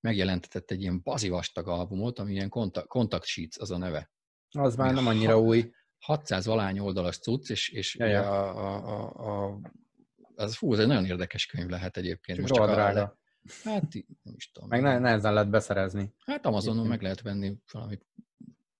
[0.00, 4.10] megjelentetett egy ilyen bazi vastag albumot, ami ilyen Contact, Contact Sheets az a neve.
[4.50, 5.70] Az már nem annyira ha, új.
[5.98, 8.30] 600 valány oldalas cucc, és, és ja, ja.
[8.30, 9.60] A, a, a, a,
[10.34, 12.40] az, fú, ez egy nagyon érdekes könyv lehet egyébként.
[12.40, 13.02] Most csak drága.
[13.02, 13.18] A,
[13.64, 14.68] hát nem is tudom.
[14.68, 16.14] Meg nehezen lehet beszerezni.
[16.18, 17.98] Hát Amazonon meg lehet venni valami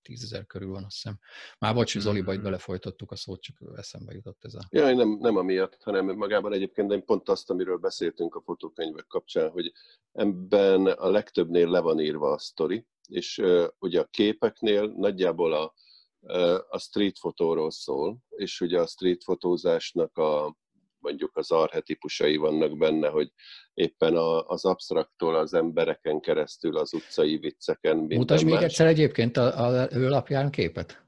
[0.02, 1.18] tízezer körül van, azt hiszem.
[1.58, 4.60] Már bocs, hogy Zoliba itt belefolytottuk a szót, csak eszembe jutott ez a...
[4.70, 9.50] Ja, nem, nem amiatt, hanem magában egyébként de pont azt, amiről beszéltünk a fotókönyvek kapcsán,
[9.50, 9.72] hogy
[10.12, 15.74] ebben a legtöbbnél le van írva a sztori, és uh, ugye a képeknél nagyjából a,
[16.20, 20.56] uh, a street fotóról szól, és ugye a street fotózásnak a
[21.00, 23.32] mondjuk az arhetipusai vannak benne, hogy
[23.74, 27.96] éppen a, az absztraktól az embereken keresztül, az utcai vicceken.
[27.96, 31.04] Mutasd még egyszer egyébként a, a, ő alapján képet.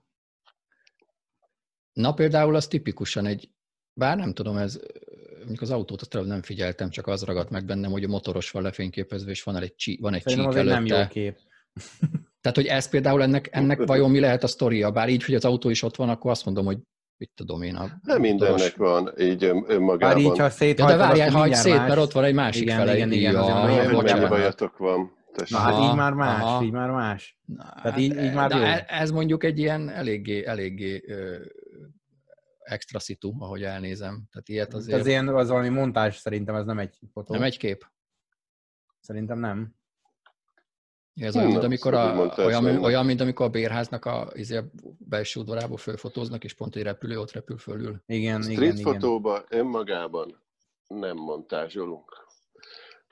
[1.93, 3.51] Na például az tipikusan egy,
[3.93, 4.81] bár nem tudom, ez
[5.37, 8.63] mondjuk az autót azt nem figyeltem, csak az ragadt meg bennem, hogy a motoros van
[8.63, 10.63] lefényképezve, és van egy, csí, van egy csík előtte.
[10.63, 11.39] nem jó kép.
[12.41, 14.91] Tehát, hogy ez például ennek, ennek vajon mi lehet a sztoria?
[14.91, 16.79] Bár így, hogy az autó is ott van, akkor azt mondom, hogy
[17.23, 17.75] mit tudom én.
[17.77, 20.23] A Nem mindennek van így ön- önmagában.
[20.23, 21.89] Már így, ha Ja, de várjál, hagyd szét, más.
[21.89, 22.95] mert ott van egy másik Igen, fele.
[22.95, 25.13] igen, igen, Jaj, azért Hogy mennyi bajatok van?
[25.33, 25.57] Tessék.
[25.57, 26.65] Na hát így már más, aha.
[26.65, 27.39] így már más.
[27.45, 28.63] Na, Tehát így- így már de jó.
[28.63, 31.37] e- Ez mondjuk egy ilyen eléggé, eléggé ö,
[32.59, 34.23] extra szitu, ahogy elnézem.
[34.33, 37.35] Tehát ilyet azért Az ilyen, az valami montázs szerintem, ez nem egy fotó.
[37.35, 37.87] nem egy kép.
[39.01, 39.75] Szerintem nem.
[41.15, 44.65] Ez olyan, mint amikor, a, olyan, olyan, mint amikor a bérháznak a izé, a
[44.99, 48.03] belső udvarából fölfotóznak, és pont egy repülő ott repül fölül.
[48.07, 48.93] Igen, Street igen, igen.
[48.93, 50.43] fotóba önmagában
[50.87, 52.21] nem montázsolunk.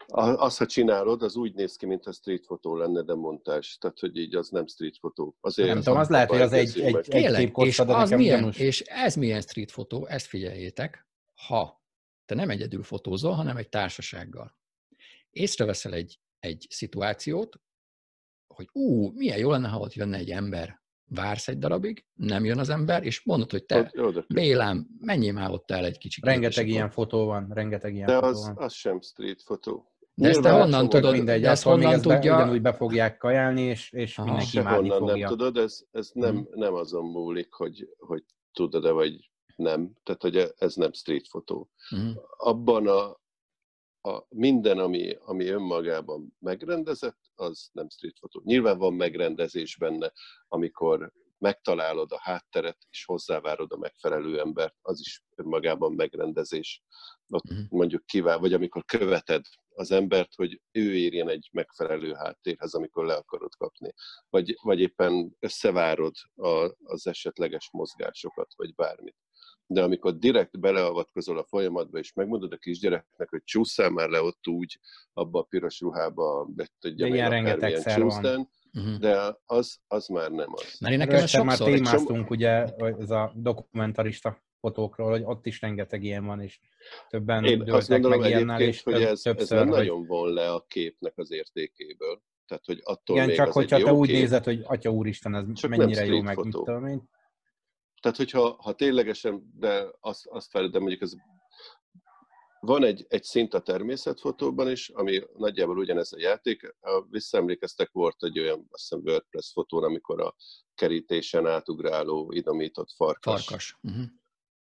[0.07, 3.77] A- Azt, ha csinálod, az úgy néz ki, mintha street fotó lenne, de montázs.
[3.77, 5.37] Tehát, hogy így az nem street fotó.
[5.41, 8.39] Azért Nem tudom, az lehet, hogy az egy, egy, egy Tényleg, kép és, az milyen,
[8.39, 8.59] gyanús.
[8.59, 11.09] és ez milyen street fotó, ezt figyeljétek,
[11.47, 11.83] ha
[12.25, 14.59] te nem egyedül fotózol, hanem egy társasággal.
[15.31, 17.61] Észreveszel egy, egy szituációt,
[18.61, 20.79] hogy ú, milyen jó lenne, ha ott jönne egy ember.
[21.13, 25.33] Vársz egy darabig, nem jön az ember, és mondod, hogy te, Ott- oda- Bélám, menjél
[25.33, 26.25] már ott el egy kicsit.
[26.25, 28.57] Rengeteg ilyen fotó van, rengeteg ilyen De fotó az, van.
[28.65, 29.93] az sem street fotó.
[30.15, 31.13] De ezt te honnan tudod?
[31.13, 32.35] Mindegy, de ezt még honnan ezt be, tudja?
[32.35, 34.27] ugyanúgy be fogják kajálni, és, és Aha.
[34.29, 35.29] mindenki imádni fogja.
[35.29, 36.45] nem tudod, ez, ez nem, Mhm.
[36.59, 39.93] nem azon múlik, hogy, hogy tudod-e vagy nem.
[40.03, 41.71] Tehát, hogy ez nem street fotó.
[41.91, 42.11] Mhm.
[42.37, 43.21] Abban a,
[44.03, 48.41] a minden, ami, ami önmagában megrendezett, az nem street fotó.
[48.45, 50.13] Nyilván van megrendezés benne,
[50.49, 56.83] amikor megtalálod a hátteret, és hozzávárod a megfelelő embert, az is önmagában megrendezés.
[57.29, 57.61] Ott Mhm.
[57.69, 63.15] mondjuk kivál, vagy amikor követed az embert, hogy ő érjen egy megfelelő háttérhez, amikor le
[63.15, 63.93] akarod kapni.
[64.31, 69.17] Vagy, vagy éppen összevárod a, az esetleges mozgásokat, vagy bármit.
[69.73, 74.49] De amikor direkt beleavatkozol a folyamatba, és megmondod a kisgyereknek, hogy csúszál már le ott
[74.49, 74.81] úgy,
[75.13, 78.09] abba a piros ruhába, be tudja De még ilyen akármilyen rengetegszer van.
[78.09, 79.01] csúsztán, Mhm.
[79.01, 80.77] de az, az már nem az.
[80.81, 81.69] Mert én nekem ez már sokszor...
[81.69, 86.61] egy témáztunk, ugye, hogy ez a dokumentarista fotókról, hogy ott is rengeteg ilyen van, és
[87.09, 90.07] többen Én azt gondolom meg ilyennel, és hogy több, ez, ez többször, nem hogy nagyon
[90.07, 92.23] von le a képnek az értékéből.
[92.47, 95.35] Tehát, hogy attól igen, még csak az hogyha egy te úgy nézed, hogy atya úristen,
[95.35, 96.65] ez Csak mennyire jó, meg mit fotó.
[96.65, 97.09] tudom én.
[98.01, 101.13] Tehát, hogyha ha ténylegesen, de azt, azt várod, de mondjuk ez
[102.61, 106.75] van egy, egy szint a természetfotóban is, ami nagyjából ugyanez a játék.
[107.11, 110.35] Visszaemlékeztek, volt egy olyan, azt hiszem WordPress fotón, amikor a
[110.75, 113.45] kerítésen átugráló, idomított farkas.
[113.45, 113.79] Farkas.
[113.83, 114.05] Uh-huh.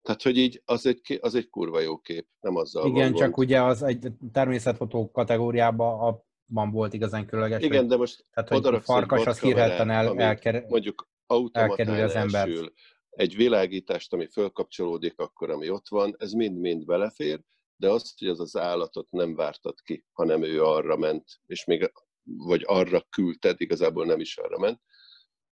[0.02, 3.30] Tehát, hogy így az egy, az egy kurva jó kép, nem azzal Igen, van csak
[3.30, 3.48] gond.
[3.48, 8.82] ugye az egy természetfotó kategóriában abban volt igazán különleges, Igen, hogy, de most tehát, hogy
[8.82, 12.48] farkas az hirhetten el, elker, mondjuk automatán az embert.
[12.48, 12.72] elsül,
[13.18, 17.40] egy világítást, ami fölkapcsolódik akkor, ami ott van, ez mind-mind belefér,
[17.76, 21.92] de azt, hogy az az állatot nem vártad ki, hanem ő arra ment, és még,
[22.22, 24.80] vagy arra küldted, igazából nem is arra ment.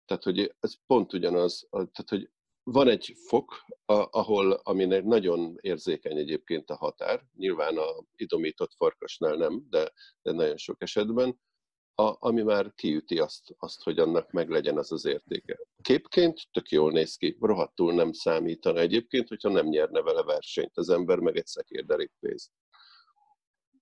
[0.05, 2.31] Tehát, hogy ez pont ugyanaz, tehát, hogy
[2.62, 3.64] van egy fok,
[4.11, 10.57] ahol, aminek nagyon érzékeny egyébként a határ, nyilván a idomított farkasnál nem, de, de nagyon
[10.57, 11.40] sok esetben,
[11.98, 15.59] a, ami már kiüti azt, azt, hogy annak meglegyen az az értéke.
[15.82, 20.88] Képként tök jól néz ki, rohadtul nem számítana egyébként, hogyha nem nyerne vele versenyt az
[20.90, 22.50] ember, meg egy szekérderék pénzt.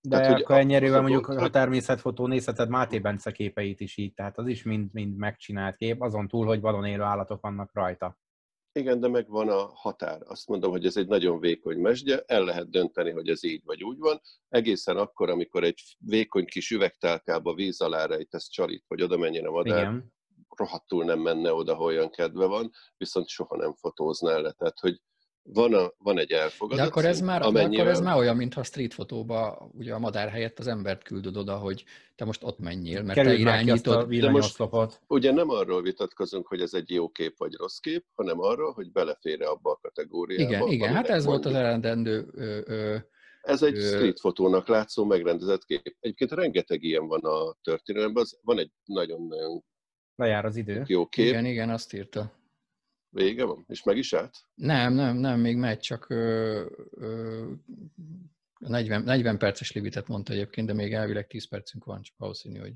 [0.01, 3.97] De Tehát, akkor az a mondjuk dolog, a hogy- természetfotó nézheted Máté Bence képeit is
[3.97, 7.71] így, tehát az is mind, mind megcsinált kép, azon túl, hogy vadon élő állatok vannak
[7.75, 8.19] rajta.
[8.77, 10.23] Igen, de megvan a határ.
[10.27, 13.85] Azt mondom, hogy ez egy nagyon vékony mesdje, el lehet dönteni, hogy ez így vagy
[13.85, 14.21] úgy van.
[14.49, 19.51] Egészen akkor, amikor egy vékony kis üvegtálkába víz alá rejtesz csalit, vagy oda menjen a
[19.51, 20.13] madár, Igen.
[20.57, 24.53] rohadtul nem menne oda, ha olyan kedve van, viszont soha nem fotóznál le.
[24.53, 25.01] Tehát, hogy
[25.53, 28.17] van, a, van egy De elfogadott akkor ez, szint, már, de akkor amennyivel- ez már
[28.17, 32.43] olyan, mintha street fotóba ugye a madár helyett az embert küldöd oda, hogy te most
[32.45, 34.09] ott menjél, mert te Kerüld már ki azt a irányítod.
[34.09, 35.01] villanyoszlopot.
[35.07, 38.93] Ugye nem arról vitatkozunk, hogy ez egy jó kép vagy rossz kép, hanem arról, hogy
[38.93, 40.51] belefér abba a kategóriába.
[40.55, 41.65] Igen, igen, hát ez volt az mondjuk.
[41.73, 42.97] eredendő ö, ö,
[43.43, 45.97] Ez egy street fotónak látszó megrendezett kép.
[46.01, 49.65] Egyébként rengeteg ilyen van a történelemben, az van egy nagyon-nagyon
[50.17, 50.83] Lejár az idő.
[50.87, 52.33] jó kép, igen, igen, azt írta.
[53.15, 54.39] Vége van, és meg is állt.
[54.55, 57.51] Nem, nem, nem, még megy, csak ö, ö,
[58.59, 62.73] 40, 40 perces limitet mondta egyébként, de még elvileg 10 percünk van, csak valószínű, hogy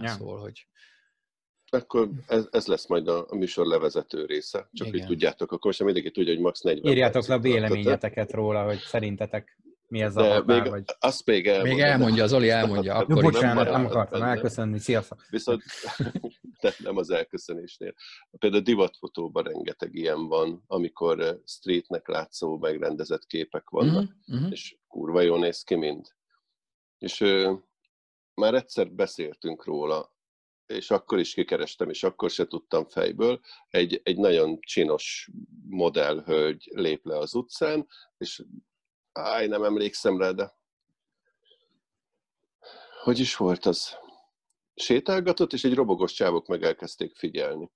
[0.00, 0.08] Ja.
[0.08, 0.66] szól, hogy
[1.70, 4.68] Akkor ez, ez lesz majd a, a műsor levezető része.
[4.72, 4.98] Csak Igen.
[4.98, 6.60] hogy tudjátok, akkor most mindenki tudja, hogy max.
[6.60, 9.58] 40 Írjátok le véleményeteket róla, hogy szerintetek
[9.88, 10.84] mi ez a De határ, még, vagy...
[10.98, 11.74] azt még elmondom.
[11.74, 14.32] még elmondja, Zoli elmondja, Jó, Jó, akkor nem bocsánat, nem maradhat akartam benne.
[14.32, 15.26] elköszönni, sziasztok!
[15.30, 15.62] Viszont
[16.62, 17.94] nem, nem az elköszönésnél.
[18.38, 24.16] Például divatfotóban rengeteg ilyen van, amikor streetnek látszó, megrendezett képek vannak.
[24.26, 24.50] uh-huh.
[24.50, 26.06] és kurva jól néz ki mind.
[26.98, 27.54] És ö,
[28.34, 30.16] már egyszer beszéltünk róla,
[30.66, 35.30] és akkor is kikerestem, és akkor se tudtam fejből, egy, egy nagyon csinos
[35.68, 38.44] modellhölgy lép le az utcán, és
[39.18, 40.56] áj, nem emlékszem rá, de
[43.02, 43.96] hogy is volt az?
[44.74, 47.70] Sétálgatott, és egy robogos csávok meg elkezdték figyelni.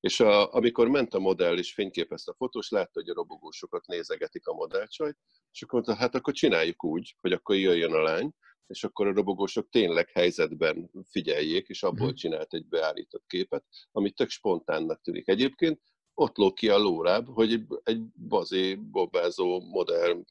[0.00, 4.46] És a, amikor ment a modell és fényképezte a fotós, látta, hogy a robogósokat nézegetik
[4.46, 5.18] a modellcsajt,
[5.52, 8.30] és akkor mondta, hát akkor csináljuk úgy, hogy akkor jöjjön a lány,
[8.66, 12.14] és akkor a robogósok tényleg helyzetben figyeljék, és abból hmm.
[12.14, 15.28] csinált egy beállított képet, ami tök spontánnak tűnik.
[15.28, 15.80] Egyébként
[16.14, 20.24] ott lóg ki a lóráb, hogy egy, egy bazé, bobázó, modern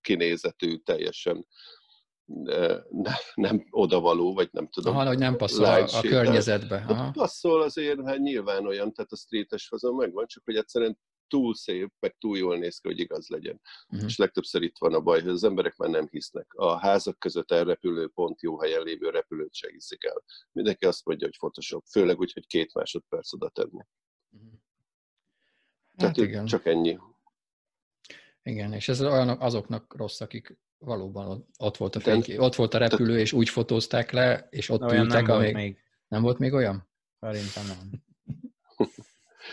[0.00, 1.46] kinézetű, teljesen
[2.90, 4.96] ne, nem odavaló, vagy nem tudom.
[4.96, 6.78] Aha, hogy nem passzol a, a környezetbe.
[6.78, 7.10] Hát Aha.
[7.10, 11.92] Passzol azért, hát nyilván olyan, tehát a streetes fazon megvan, csak hogy egyszerűen túl szép,
[12.00, 13.60] meg túl jól néz ki, hogy igaz legyen.
[13.88, 14.08] Uh-huh.
[14.08, 16.52] És legtöbbször itt van a baj, hogy az emberek már nem hisznek.
[16.54, 20.24] A házak között elrepülő pont jó helyen lévő repülőt se hiszik el.
[20.52, 23.84] Mindenki azt mondja, hogy Photoshop, főleg úgy, hogy két másodperc oda tenni.
[24.30, 24.50] Uh-huh.
[25.96, 26.46] Tehát hát igen.
[26.46, 26.98] csak ennyi.
[28.44, 32.78] Igen, és ez olyan azoknak rossz, akik valóban ott volt a, fénykép, ott volt a
[32.78, 35.52] repülő, és úgy fotózták le, és ott olyan ültek, nem amíg...
[35.52, 35.78] Volt még.
[36.08, 36.88] Nem volt még olyan?
[37.20, 38.02] Szerintem nem.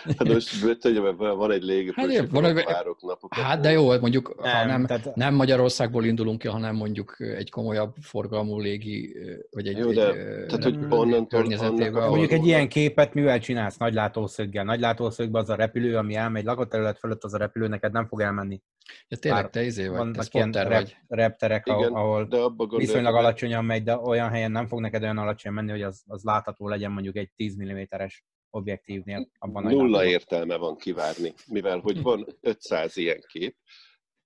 [0.04, 3.34] Hát most hogy van egy légipülés, hát, van egy párok napok.
[3.34, 5.16] Hát de jó, mondjuk nem, ha nem, tehát...
[5.16, 9.16] nem Magyarországból indulunk ki, hanem mondjuk egy komolyabb forgalmú légi,
[9.50, 13.78] vagy egy, jó, de, egy tehát, hogy onnantól, onnan, Mondjuk egy ilyen képet mivel csinálsz?
[13.78, 14.64] Nagy látószöggel.
[14.64, 18.22] Nagy látószögben az a repülő, ami elmegy lakóterület fölött, az a repülő neked nem fog
[18.22, 18.62] elmenni.
[19.08, 22.38] Ja tényleg, te izé vagy, vannak te ilyen rep, repterek, Igen, ahol de
[22.78, 26.24] viszonylag alacsonyan megy, de olyan helyen nem fog neked olyan alacsonyan menni, hogy az, az
[26.24, 29.28] látható legyen mondjuk egy 10 mm-es objektívnél.
[29.40, 33.56] Abban Nulla értelme van kivárni, mivel hogy van 500 ilyen kép,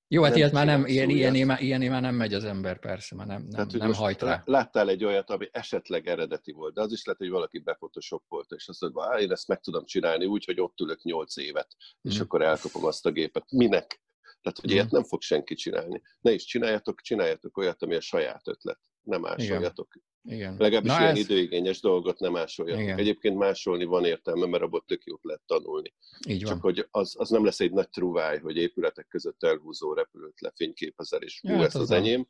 [0.07, 3.15] jó, hát ilyet már nem, ilyen, ilyen, ilyen, ilyen már nem megy az ember, persze,
[3.15, 4.41] már nem, nem, Tehát, nem hajt rá.
[4.45, 8.67] Láttál egy olyat, ami esetleg eredeti volt, de az is lehet, hogy valaki befotoshoppolt, és
[8.67, 12.21] azt mondja, én ezt meg tudom csinálni úgy, hogy ott ülök 8 évet, és mm.
[12.21, 13.51] akkor elkapom azt a gépet.
[13.51, 14.03] Minek?
[14.45, 16.01] Tehát, hogy ilyet nem fog senki csinálni.
[16.21, 18.79] Ne is csináljatok, csináljatok olyat, ami a saját ötlet.
[19.01, 19.93] Nem másoljatok.
[20.21, 20.55] Igen.
[20.57, 21.17] Legalábbis Na ilyen ez...
[21.17, 22.83] időigényes dolgot nem másoljatok.
[22.83, 22.97] Igen.
[22.97, 25.93] Egyébként másolni van értelme, mert abból tök jót lehet tanulni.
[26.27, 26.51] Így van.
[26.51, 31.21] Csak hogy az, az nem lesz egy nagy truváj, hogy épületek között elhúzó repülőt lefényképezel,
[31.21, 32.27] és hú, ja, hát ez az, az enyém.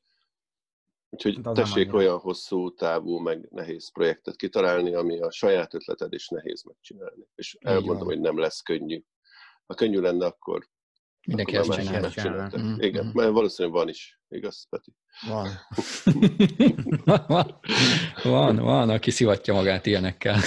[1.10, 6.28] Úgyhogy hát tessék olyan hosszú távú, meg nehéz projektet kitalálni, ami a saját ötleted is
[6.28, 7.28] nehéz megcsinálni.
[7.36, 9.04] És elmondom, hogy nem lesz könnyű.
[9.66, 10.70] Ha könnyű lenne, akkor
[11.26, 12.10] Mindenki ezt csinálja.
[12.10, 12.60] csinálja.
[12.62, 13.10] Mm, Igen, mm.
[13.14, 14.94] mert valószínűleg van is, igaz, Peti?
[15.28, 15.48] Van.
[17.28, 17.60] van,
[18.24, 20.40] van, van, aki szivatja magát ilyenekkel.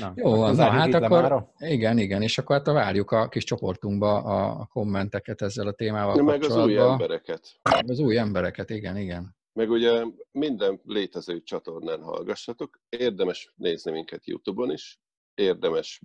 [0.00, 1.52] Na, Jó van, na, hát akkor, mára?
[1.58, 6.16] igen, igen, és akkor hát várjuk a kis csoportunkba a, a kommenteket ezzel a témával
[6.16, 7.60] ja, Meg az új embereket.
[7.86, 9.36] Az új embereket, igen, igen.
[9.52, 15.00] Meg ugye minden létező csatornán hallgassatok, érdemes nézni minket YouTube-on is,
[15.34, 16.02] érdemes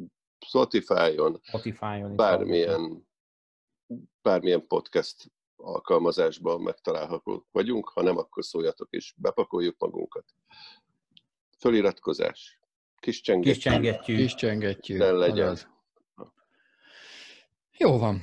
[0.47, 3.07] Spotify-on, Spotify-on bármilyen,
[4.21, 10.25] bármilyen podcast alkalmazásban megtalálhatók vagyunk, ha nem, akkor szóljatok is, bepakoljuk magunkat.
[11.57, 12.59] Föliratkozás.
[12.99, 13.51] Kis csengettyű.
[13.51, 14.15] Kis csengettyű.
[14.15, 14.97] Kis csengettyű.
[14.97, 15.57] legyen.
[17.77, 18.21] Jó van.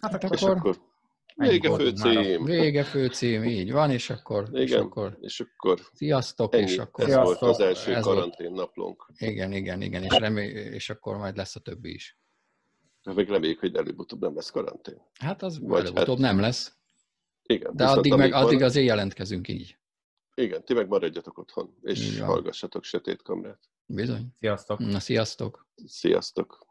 [0.00, 0.91] Hát akkor, és akkor
[1.36, 2.44] Vége főcím.
[2.44, 4.48] Vége főcím, így van, és akkor...
[4.48, 6.62] Igen, és akkor, és akkor sziasztok, ennyi.
[6.62, 7.04] és akkor...
[7.04, 8.60] Ez sziasztok, volt az első ez karantén volt.
[8.60, 9.06] naplónk.
[9.18, 12.18] Igen, igen, igen, és, remé, és akkor majd lesz a többi is.
[13.04, 15.02] Hát még reméljük, hogy előbb-utóbb nem lesz karantén.
[15.18, 16.32] Hát az Vagy előbb-utóbb hát...
[16.32, 16.76] nem lesz.
[17.42, 17.76] Igen.
[17.76, 19.76] De addig, meg, addig azért jelentkezünk így.
[20.34, 23.60] Igen, ti meg maradjatok otthon, és hallgassatok Sötét Kamrát.
[23.86, 24.26] Bizony.
[24.38, 24.78] Sziasztok.
[24.78, 25.66] Na, sziasztok.
[25.86, 26.66] Sziasztok.